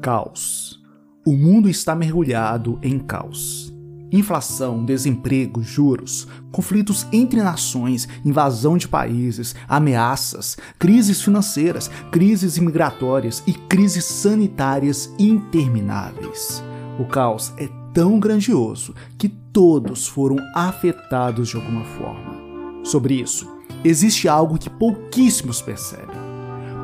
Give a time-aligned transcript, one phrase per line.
[0.00, 0.80] Caos.
[1.26, 3.70] O mundo está mergulhado em caos.
[4.10, 13.52] Inflação, desemprego, juros, conflitos entre nações, invasão de países, ameaças, crises financeiras, crises imigratórias e
[13.52, 16.64] crises sanitárias intermináveis.
[16.98, 22.40] O caos é tão grandioso que todos foram afetados de alguma forma.
[22.82, 23.46] Sobre isso,
[23.84, 26.19] existe algo que pouquíssimos percebem.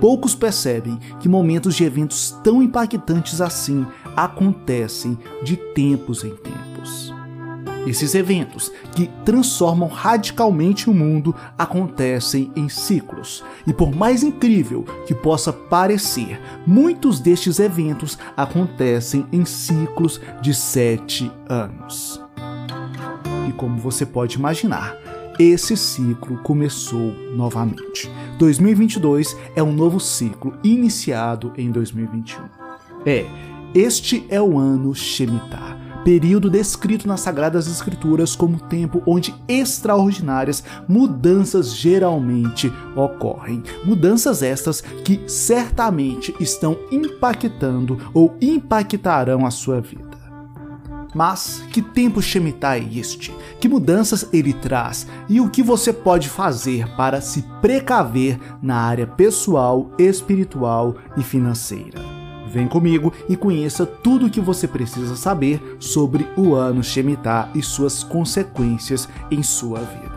[0.00, 7.14] Poucos percebem que momentos de eventos tão impactantes assim acontecem de tempos em tempos.
[7.86, 13.44] Esses eventos, que transformam radicalmente o mundo, acontecem em ciclos.
[13.64, 21.30] E por mais incrível que possa parecer, muitos destes eventos acontecem em ciclos de sete
[21.48, 22.20] anos.
[23.48, 24.96] E como você pode imaginar,
[25.38, 28.10] esse ciclo começou novamente.
[28.38, 32.44] 2022 é um novo ciclo iniciado em 2021.
[33.04, 33.26] É,
[33.74, 41.74] este é o ano Shemitah, período descrito nas Sagradas Escrituras como tempo onde extraordinárias mudanças
[41.74, 43.62] geralmente ocorrem.
[43.84, 50.05] Mudanças estas que certamente estão impactando ou impactarão a sua vida.
[51.16, 53.34] Mas que tempo Shemitah é este?
[53.58, 55.06] Que mudanças ele traz?
[55.30, 62.04] E o que você pode fazer para se precaver na área pessoal, espiritual e financeira?
[62.52, 67.62] Vem comigo e conheça tudo o que você precisa saber sobre o ano Shemitah e
[67.62, 70.15] suas consequências em sua vida.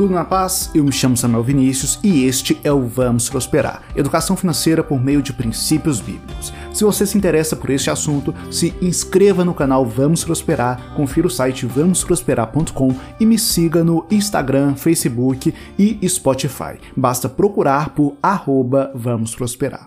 [0.00, 0.70] Tudo na paz?
[0.74, 5.20] Eu me chamo Samuel Vinícius e este é o Vamos Prosperar educação financeira por meio
[5.20, 6.54] de princípios bíblicos.
[6.72, 11.30] Se você se interessa por este assunto, se inscreva no canal Vamos Prosperar, confira o
[11.30, 16.80] site vamosprosperar.com e me siga no Instagram, Facebook e Spotify.
[16.96, 19.86] Basta procurar por arroba Vamos Prosperar.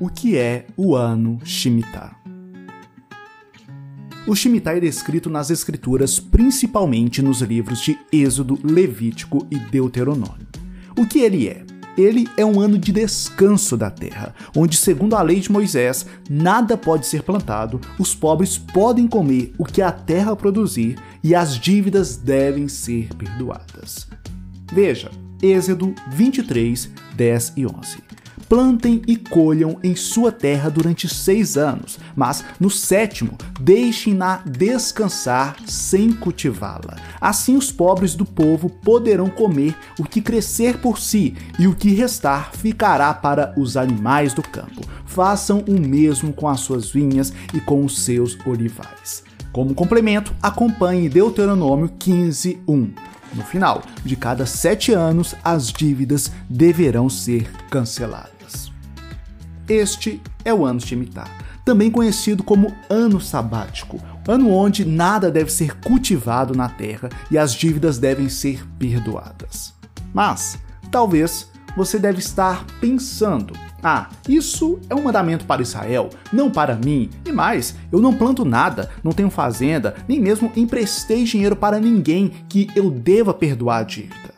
[0.00, 2.19] O que é o ano Shemitah?
[4.26, 10.46] O Shemitah é descrito nas escrituras principalmente nos livros de Êxodo, Levítico e Deuteronômio.
[10.96, 11.64] O que ele é?
[11.96, 16.76] Ele é um ano de descanso da terra, onde, segundo a lei de Moisés, nada
[16.76, 22.16] pode ser plantado, os pobres podem comer o que a terra produzir e as dívidas
[22.16, 24.06] devem ser perdoadas.
[24.72, 25.10] Veja,
[25.42, 28.09] Êxodo 23, 10 e 11
[28.50, 36.10] plantem e colham em sua terra durante seis anos, mas no sétimo deixem-na descansar sem
[36.12, 36.96] cultivá-la.
[37.20, 41.94] Assim os pobres do povo poderão comer o que crescer por si, e o que
[41.94, 44.80] restar ficará para os animais do campo.
[45.06, 49.22] Façam o mesmo com as suas vinhas e com os seus olivais.
[49.52, 52.90] Como complemento, acompanhe Deuteronômio 15, 1.
[53.32, 58.29] No final de cada sete anos, as dívidas deverão ser canceladas.
[59.70, 61.28] Este é o ano Shemitah,
[61.64, 67.54] também conhecido como ano sabático, ano onde nada deve ser cultivado na terra e as
[67.54, 69.72] dívidas devem ser perdoadas.
[70.12, 70.58] Mas,
[70.90, 77.08] talvez você deve estar pensando: ah, isso é um mandamento para Israel, não para mim.
[77.24, 82.32] E mais, eu não planto nada, não tenho fazenda, nem mesmo emprestei dinheiro para ninguém
[82.48, 84.34] que eu deva perdoar a dívida.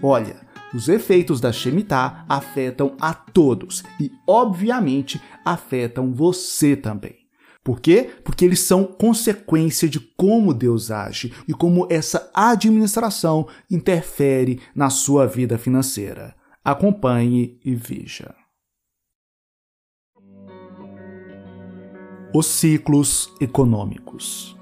[0.00, 0.45] Olha,
[0.76, 7.16] os efeitos da Shemitah afetam a todos e, obviamente, afetam você também.
[7.64, 8.10] Por quê?
[8.22, 15.26] Porque eles são consequência de como Deus age e como essa administração interfere na sua
[15.26, 16.36] vida financeira.
[16.62, 18.34] Acompanhe e veja.
[22.34, 24.54] Os ciclos econômicos.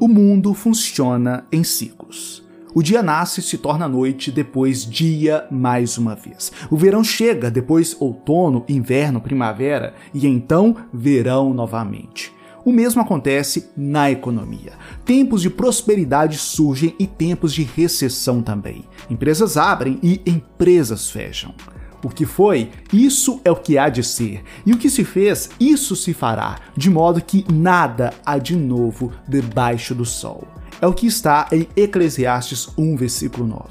[0.00, 2.45] O mundo funciona em ciclos.
[2.76, 6.52] O dia nasce e se torna noite, depois dia mais uma vez.
[6.70, 12.30] O verão chega, depois outono, inverno, primavera e então verão novamente.
[12.66, 14.74] O mesmo acontece na economia.
[15.06, 18.84] Tempos de prosperidade surgem e tempos de recessão também.
[19.08, 21.54] Empresas abrem e empresas fecham.
[22.04, 25.48] O que foi, isso é o que há de ser, e o que se fez,
[25.58, 30.46] isso se fará, de modo que nada há de novo debaixo do sol
[30.80, 33.64] é o que está em Eclesiastes 1, versículo 9.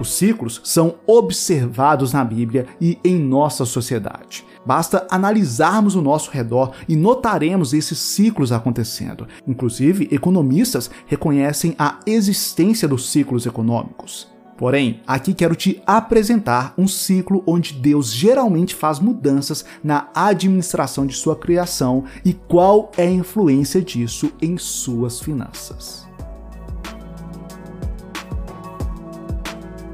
[0.00, 4.44] Os ciclos são observados na Bíblia e em nossa sociedade.
[4.64, 9.26] Basta analisarmos o nosso redor e notaremos esses ciclos acontecendo.
[9.46, 14.28] Inclusive, economistas reconhecem a existência dos ciclos econômicos.
[14.58, 21.14] Porém, aqui quero te apresentar um ciclo onde Deus geralmente faz mudanças na administração de
[21.14, 26.08] sua criação e qual é a influência disso em suas finanças.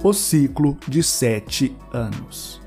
[0.04, 2.60] o ciclo de sete anos.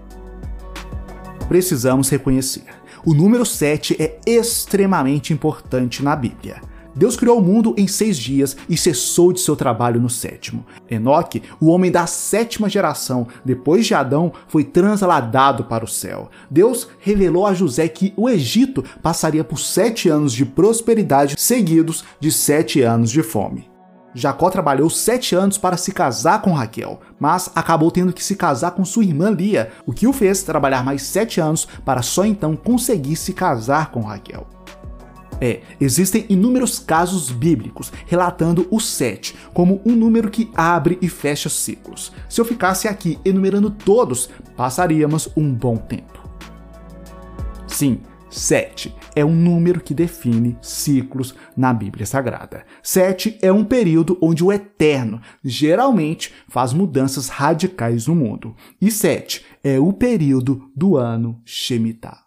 [1.47, 2.65] Precisamos reconhecer:
[3.05, 6.59] o número 7 é extremamente importante na Bíblia.
[6.97, 10.65] Deus criou o mundo em seis dias e cessou de seu trabalho no sétimo.
[10.89, 16.29] Enoque, o homem da sétima geração, depois de Adão, foi transladado para o céu.
[16.49, 22.31] Deus revelou a José que o Egito passaria por sete anos de prosperidade seguidos de
[22.31, 23.69] sete anos de fome.
[24.15, 28.71] Jacó trabalhou sete anos para se casar com Raquel, mas acabou tendo que se casar
[28.71, 32.55] com sua irmã Lia, o que o fez trabalhar mais sete anos para só então
[32.55, 34.56] conseguir se casar com Raquel.
[35.39, 41.49] É, existem inúmeros casos bíblicos relatando o sete como um número que abre e fecha
[41.49, 42.11] ciclos.
[42.27, 46.17] Se eu ficasse aqui enumerando todos, passaríamos um bom tempo.
[47.67, 52.65] Sim, 7 é um número que define ciclos na Bíblia Sagrada.
[52.83, 58.55] 7 é um período onde o Eterno geralmente faz mudanças radicais no mundo.
[58.81, 62.26] E 7 é o período do ano Shemitah.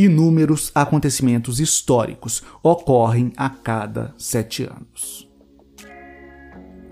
[0.00, 5.28] Inúmeros acontecimentos históricos ocorrem a cada sete anos.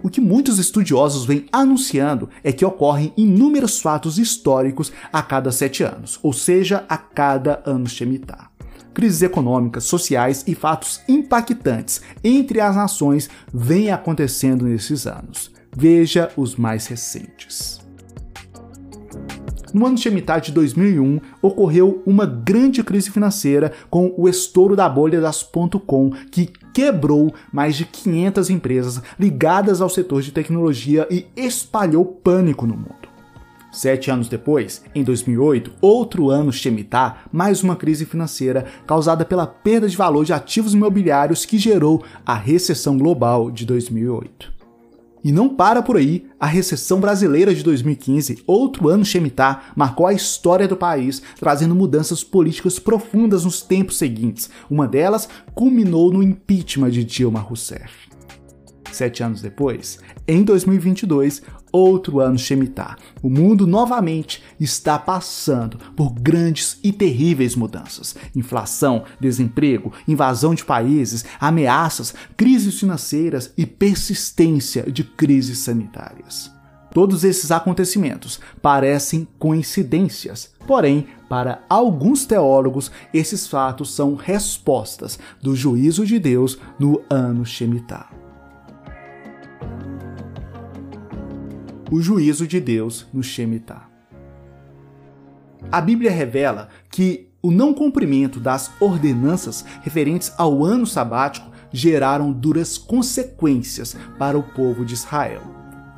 [0.03, 5.85] O que muitos estudiosos vêm anunciando é que ocorrem inúmeros fatos históricos a cada sete
[5.85, 8.51] anos, ou seja, a cada ano Shemitah.
[8.93, 15.53] Crises econômicas, sociais e fatos impactantes entre as nações vêm acontecendo nesses anos.
[15.77, 17.86] Veja os mais recentes.
[19.77, 25.21] No ano Shemitah de 2001, ocorreu uma grande crise financeira com o estouro da bolha
[25.21, 25.43] das
[25.87, 32.67] .com, que quebrou mais de 500 empresas ligadas ao setor de tecnologia e espalhou pânico
[32.67, 33.07] no mundo.
[33.71, 39.87] Sete anos depois, em 2008, outro ano Shemitah, mais uma crise financeira causada pela perda
[39.87, 44.56] de valor de ativos imobiliários que gerou a recessão global de 2008.
[45.27, 50.13] E não para por aí, a recessão brasileira de 2015, outro ano Shemitah, marcou a
[50.13, 54.49] história do país, trazendo mudanças políticas profundas nos tempos seguintes.
[54.71, 58.09] Uma delas culminou no impeachment de Dilma Rousseff.
[58.93, 61.43] Sete anos depois, em 2022,
[61.77, 62.97] outro ano Shemitah.
[63.23, 71.25] O mundo novamente está passando por grandes e terríveis mudanças: inflação, desemprego, invasão de países,
[71.39, 76.51] ameaças, crises financeiras e persistência de crises sanitárias.
[76.97, 86.07] Todos esses acontecimentos parecem coincidências, porém, para alguns teólogos, esses fatos são respostas do juízo
[86.07, 88.16] de Deus no ano Shemitah.
[91.91, 93.89] O juízo de Deus no Shemitah.
[95.71, 102.79] A Bíblia revela que o não cumprimento das ordenanças referentes ao ano sabático geraram duras
[102.79, 105.43] consequências para o povo de Israel.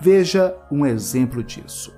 [0.01, 1.98] Veja um exemplo disso.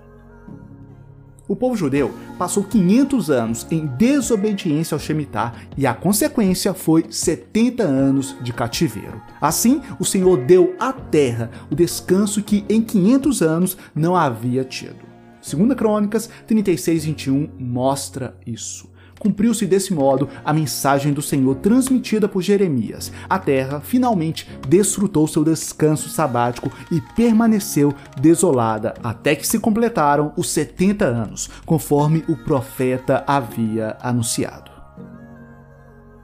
[1.51, 7.83] O povo judeu passou 500 anos em desobediência ao Shemitah e a consequência foi 70
[7.83, 9.21] anos de cativeiro.
[9.41, 15.05] Assim, o Senhor deu à terra o descanso que em 500 anos não havia tido.
[15.41, 18.89] Segunda Crônicas 36:21 mostra isso.
[19.21, 23.13] Cumpriu-se desse modo a mensagem do Senhor transmitida por Jeremias.
[23.29, 30.49] A terra finalmente desfrutou seu descanso sabático e permaneceu desolada até que se completaram os
[30.49, 34.71] 70 anos, conforme o profeta havia anunciado.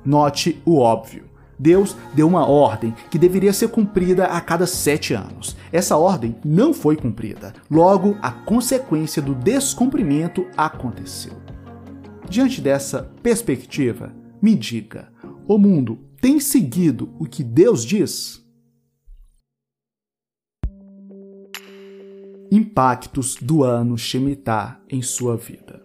[0.02, 1.26] Note o óbvio.
[1.58, 5.54] Deus deu uma ordem que deveria ser cumprida a cada sete anos.
[5.70, 7.52] Essa ordem não foi cumprida.
[7.70, 11.45] Logo, a consequência do descumprimento aconteceu.
[12.28, 15.12] Diante dessa perspectiva, me diga:
[15.46, 18.44] o mundo tem seguido o que Deus diz?
[22.50, 25.82] Impactos do ano Shemitah em sua vida.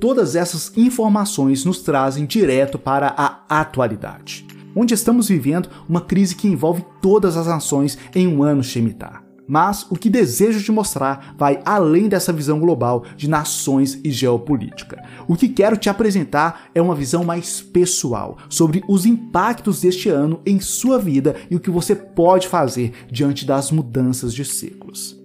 [0.00, 6.48] Todas essas informações nos trazem direto para a atualidade, onde estamos vivendo uma crise que
[6.48, 9.29] envolve todas as nações em um ano Shemitah.
[9.50, 15.02] Mas o que desejo te mostrar vai além dessa visão global de nações e geopolítica.
[15.26, 20.40] O que quero te apresentar é uma visão mais pessoal sobre os impactos deste ano
[20.46, 25.18] em sua vida e o que você pode fazer diante das mudanças de ciclos.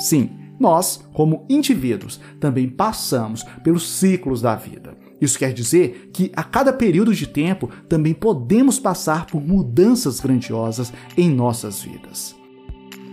[0.00, 4.98] Sim, nós, como indivíduos, também passamos pelos ciclos da vida.
[5.20, 10.92] Isso quer dizer que a cada período de tempo também podemos passar por mudanças grandiosas
[11.16, 12.37] em nossas vidas.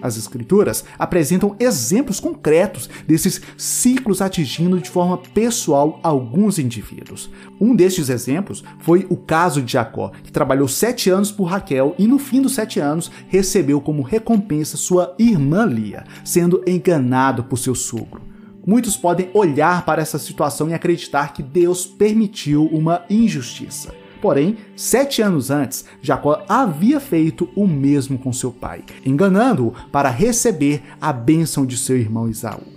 [0.05, 7.29] As Escrituras apresentam exemplos concretos desses ciclos atingindo de forma pessoal alguns indivíduos.
[7.59, 12.05] Um destes exemplos foi o caso de Jacó, que trabalhou sete anos por Raquel e
[12.05, 17.73] no fim dos sete anos recebeu como recompensa sua irmã Lia, sendo enganado por seu
[17.73, 18.21] sogro.
[18.65, 24.04] Muitos podem olhar para essa situação e acreditar que Deus permitiu uma injustiça.
[24.21, 30.83] Porém, sete anos antes, Jacó havia feito o mesmo com seu pai, enganando-o para receber
[30.99, 32.75] a bênção de seu irmão Isaú.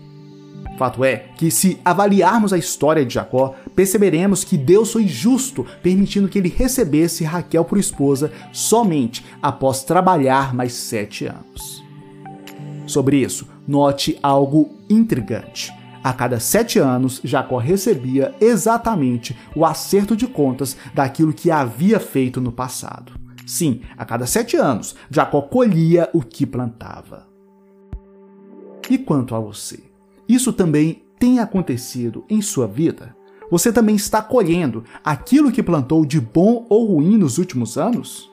[0.78, 6.28] Fato é que, se avaliarmos a história de Jacó, perceberemos que Deus foi justo, permitindo
[6.28, 11.82] que ele recebesse Raquel por esposa somente após trabalhar mais sete anos.
[12.86, 15.72] Sobre isso, note algo intrigante.
[16.02, 22.40] A cada sete anos, Jacó recebia exatamente o acerto de contas daquilo que havia feito
[22.40, 23.12] no passado.
[23.46, 27.26] Sim, a cada sete anos, Jacó colhia o que plantava.
[28.88, 29.80] E quanto a você?
[30.28, 33.16] Isso também tem acontecido em sua vida?
[33.50, 38.30] Você também está colhendo aquilo que plantou de bom ou ruim nos últimos anos?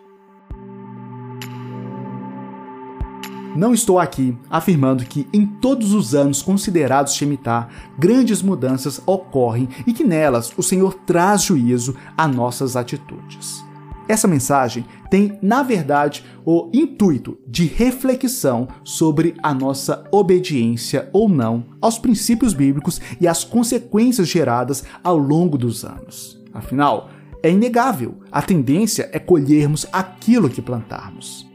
[3.56, 9.94] Não estou aqui afirmando que em todos os anos considerados Shemitah, grandes mudanças ocorrem e
[9.94, 13.64] que nelas o Senhor traz juízo a nossas atitudes.
[14.10, 21.66] Essa mensagem tem, na verdade, o intuito de reflexão sobre a nossa obediência ou não
[21.82, 26.38] aos princípios bíblicos e as consequências geradas ao longo dos anos.
[26.54, 27.10] Afinal,
[27.42, 31.55] é inegável, a tendência é colhermos aquilo que plantarmos.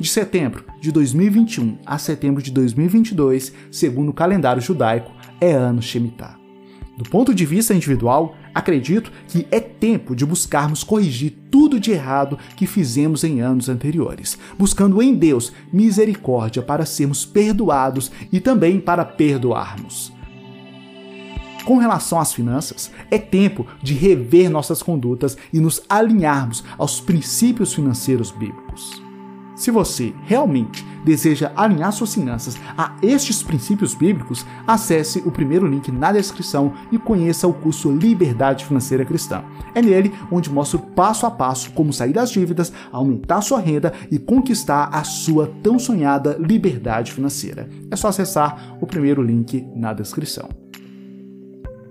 [0.00, 6.38] De setembro de 2021 a setembro de 2022, segundo o calendário judaico, é ano Shemitah.
[6.96, 12.38] Do ponto de vista individual, acredito que é tempo de buscarmos corrigir tudo de errado
[12.56, 19.04] que fizemos em anos anteriores, buscando em Deus misericórdia para sermos perdoados e também para
[19.04, 20.10] perdoarmos.
[21.66, 27.74] Com relação às finanças, é tempo de rever nossas condutas e nos alinharmos aos princípios
[27.74, 28.99] financeiros bíblicos.
[29.60, 35.92] Se você realmente deseja alinhar suas finanças a estes princípios bíblicos, acesse o primeiro link
[35.92, 39.44] na descrição e conheça o curso Liberdade Financeira Cristã.
[39.74, 44.18] É nele onde mostro passo a passo como sair das dívidas, aumentar sua renda e
[44.18, 47.68] conquistar a sua tão sonhada liberdade financeira.
[47.90, 50.48] É só acessar o primeiro link na descrição.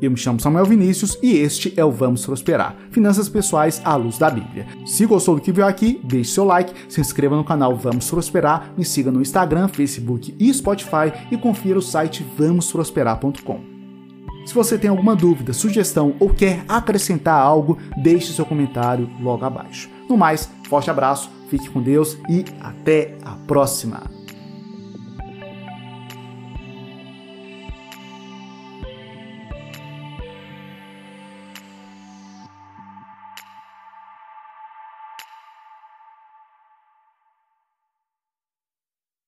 [0.02, 4.18] Eu me chamo Samuel Vinícius e este é o Vamos Prosperar, finanças pessoais à luz
[4.18, 4.66] da Bíblia.
[4.86, 8.72] Se gostou do que viu aqui, deixe seu like, se inscreva no canal Vamos Prosperar,
[8.78, 13.80] me siga no Instagram, Facebook e Spotify e confira o site vamosprosperar.com.
[14.46, 19.90] Se você tem alguma dúvida, sugestão ou quer acrescentar algo, deixe seu comentário logo abaixo.
[20.10, 24.19] No mais, forte abraço, fique com Deus e até a próxima!